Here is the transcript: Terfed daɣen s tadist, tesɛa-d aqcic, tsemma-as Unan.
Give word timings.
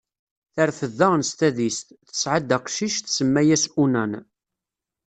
Terfed 0.53 0.91
daɣen 0.99 1.23
s 1.29 1.31
tadist, 1.39 1.87
tesɛa-d 2.07 2.51
aqcic, 2.57 2.95
tsemma-as 2.99 3.63
Unan. 3.83 4.13